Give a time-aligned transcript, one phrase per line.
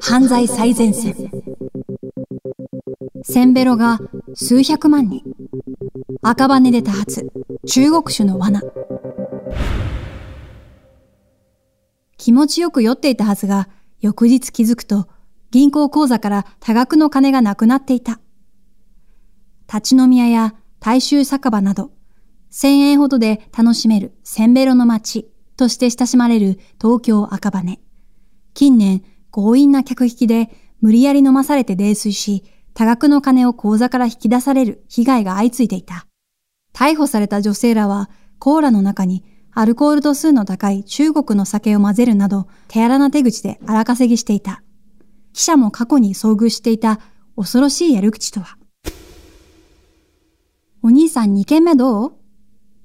[0.00, 1.14] 犯罪最前線。
[3.24, 3.98] センベロが
[4.34, 5.22] 数百万人。
[6.22, 7.26] 赤羽で多発。
[7.66, 8.62] 中国種の罠。
[12.16, 13.68] 気持ちよく酔っていたはずが、
[14.00, 15.08] 翌日気づくと、
[15.50, 18.20] 銀行口座から多額の金がなくなっていた。
[19.66, 21.90] 立ち飲み屋や大衆酒場など、
[22.48, 27.87] 千円ほどで楽しめるセンベロの街として親しまれる東京赤羽。
[28.58, 32.42] 近年、強引な客引きで無理やり飲まされて泥酔し、
[32.74, 36.08] 多額の金を口座から引き出される被害が相次いでいた。
[36.74, 44.64] 逮捕された女性らは、コーラの中にアルコール度数の高い中国の酒を混ぜるなど、手荒な手口で荒稼ぎしていた。
[45.34, 46.98] 記者も過去に遭遇していた
[47.36, 48.58] 恐ろしいやる口とは。
[50.82, 52.12] お兄さん2軒目どう？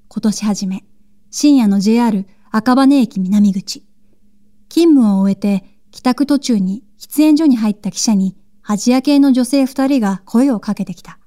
[0.06, 0.84] 今年初め、
[1.32, 3.84] 深夜の JR 赤羽駅南口。
[4.74, 11.20] 勤務を終えて帰宅途中に喫煙所に入った記者にアジア系の女性二人が声をかけてきた。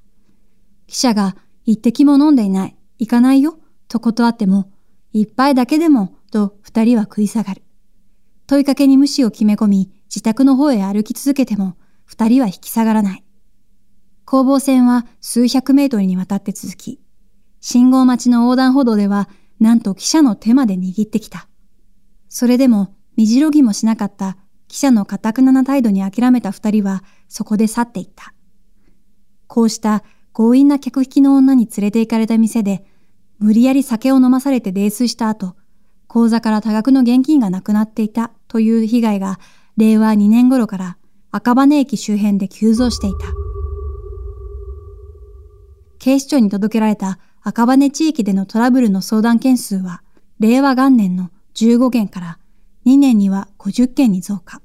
[0.85, 4.69] 記者が一滴も飲んでいない、行かないよ、と断っても、
[5.13, 7.61] 一杯だけでも、と二人は食い下がる。
[8.47, 13.23] 問いかけに無視を決め込み、自宅の方へ歩き続けても、二人は引き下がらない。
[14.25, 16.99] 攻防戦は数百メートルにわたって続き、
[17.61, 19.29] 信号待ちの横断歩道では、
[19.61, 21.47] なんと記者の手まで握ってきた。
[22.27, 24.37] それでも、みじろぎもしなかった
[24.67, 28.33] 記者の堅くなな態度に諦めた二人は、そこで去っていった。
[29.47, 32.85] こうした強引な客引きの女に連れて行かれた店で、
[33.39, 35.55] 無理やり酒を飲まされて泥酔した後、
[36.07, 39.39] 口座から多額の現金がなくなっていたという被害が、
[39.77, 40.97] 令和2年頃から
[41.31, 43.17] 赤羽駅周辺で急増していた。
[45.97, 50.03] 警視庁に届けられた赤羽地域でのトラブルの相談件数は、
[50.39, 52.39] 令和元年の15件から
[52.87, 54.61] 2年には50件に増加。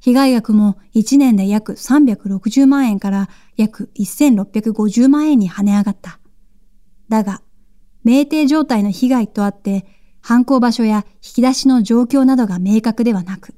[0.00, 6.18] 被害額も1年で約360万円から約1650万円に跳ね上がった。
[7.08, 7.40] だが、
[8.04, 9.86] 酩酊状態の被害とあって、
[10.20, 13.54] 犯行場所や引き出しの状況などが明確ではなく、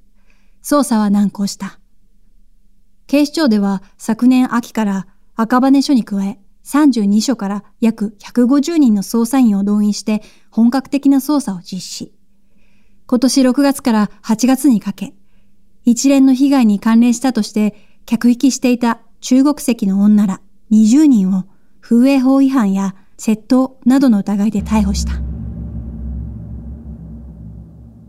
[0.63, 1.79] 捜査は難航した。
[3.07, 12.13] 警視庁では昨年秋から赤羽署に加え、32署から約150人の捜査員を動員して本格的な捜査を実施。
[13.13, 15.13] 今年6月から8月にかけ、
[15.85, 17.75] 一連の被害に関連したとして
[18.07, 20.41] 客引きしていた中国籍の女ら
[20.71, 21.45] 20人を
[21.83, 25.13] 風営法違反や窃盗などの疑いで逮捕した。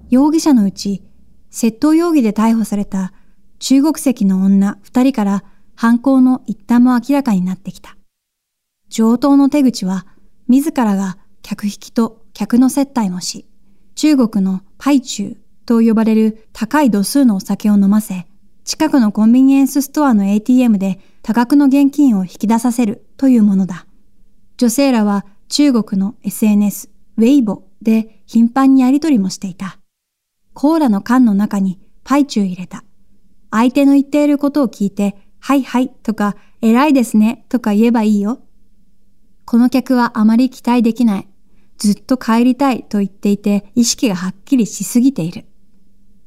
[0.09, 1.03] 容疑者のうち
[1.51, 3.11] 窃盗容疑で逮捕された
[3.59, 5.43] 中国籍の女2人から
[5.75, 7.97] 犯行の一端も明らかになってきた。
[8.87, 10.05] 上等の手口は
[10.47, 13.49] 自らが客引きと客の接待もし、
[13.95, 18.27] 中国のパイチューと呼ばれる高い度数のお酒を飲ませ、
[18.65, 23.85] 近くのコンビニエンスストアの ATM で多額の現金を引き出させるというものだ。
[24.57, 29.77] 女性らは中国の SNS、ウェイボで頻繁にやり取りもしていた。
[30.53, 32.83] コーラの缶の中にパイチュー入れた。
[33.51, 38.41] 相手の言っていることを聞いて、はいはいとか、偉いですねとか言えばいいよ。
[39.45, 41.27] この客はあまり期待できない。
[41.77, 45.45] ずっと帰りたいと言っていて意識がはっきりしすぎている。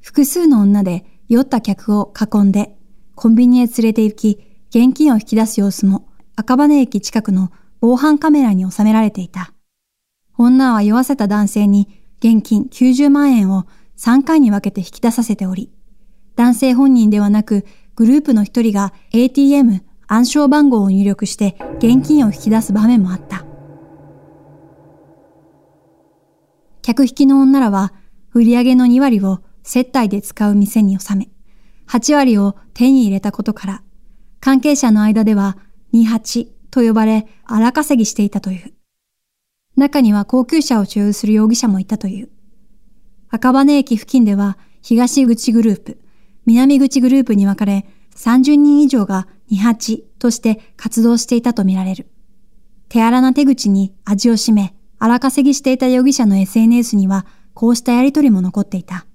[0.00, 2.76] 複数の女で酔った客を囲んで
[3.14, 4.38] コンビニへ連れて行き
[4.70, 9.52] 現金を引き出す様子も赤羽駅近くの防犯カメラに収められていた。
[10.38, 15.70] 女は酔わせた男性に現金90万円を3回に分けて引き出させており、
[16.34, 17.64] 男性本人ではなく
[17.94, 23.35] グループの一人が ATM 暗証番号を入力して現金を引き出す場面もあった。
[26.86, 27.92] 客引きの女らは
[28.32, 31.28] 売り上げの2割を接待で使う店に収め、
[31.88, 33.82] 8割を手に入れたことから、
[34.38, 35.58] 関係者の間では
[35.94, 38.72] 28と呼ばれ荒稼ぎしていたという。
[39.74, 42.28] 中には高級車を所有する容疑者もいたという。
[43.30, 45.98] 赤羽駅付近では東口グループ、
[46.44, 47.84] 南口グループに分かれ
[48.14, 52.06] 30人以上が28として活動していたとみられる。
[52.88, 59.06] 手荒な手口に味を占め、荒稼ぎしていた容疑者の SNS にはこうしたやりとりも残っていた。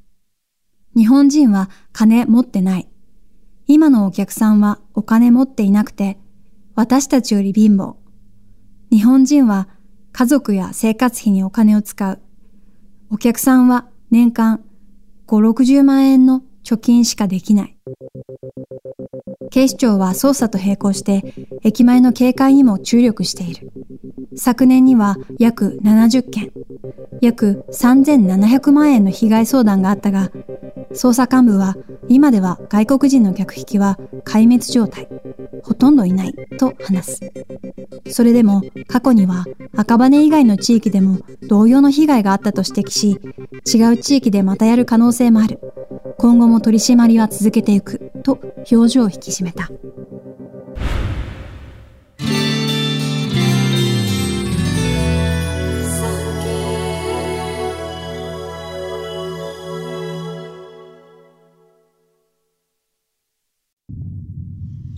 [0.96, 2.88] 日本人は金持ってない。
[3.68, 6.20] 今のお客さんはお金持っていなくて、
[6.76, 7.96] 私たちより貧乏。
[8.92, 9.70] 日本人は
[10.12, 12.20] 家族や生活費にお金を使う。
[13.10, 14.62] お客さんは年間
[15.28, 17.78] 5、60万円の貯金しかできない。
[19.50, 21.34] 警視庁は捜査と並行して
[21.64, 23.72] 駅前の警戒にも注力している。
[24.36, 26.52] 昨年には約70件、
[27.22, 30.32] 約3700万円の被害相談があったが、
[30.92, 31.76] 捜査幹部は
[32.08, 35.08] 今では外国人の客引きは壊滅状態、
[35.64, 37.20] ほとんどいないと話す。
[38.10, 39.46] それでも過去には
[39.76, 43.20] 赤羽以外の地域でも同様の被害があったと指摘し、
[43.74, 45.60] 違う地域でまたやる可能性もある。
[46.18, 48.40] 今後も取り締まりは続けていくと
[48.72, 49.70] 表情を引き締めた。